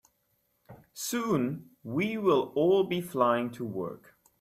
Soon, 0.95 1.75
we 1.83 2.17
will 2.17 2.51
all 2.55 2.83
be 2.85 3.01
flying 3.01 3.51
to 3.51 3.63
work. 3.63 4.15